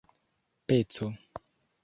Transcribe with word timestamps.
peco 0.69 1.07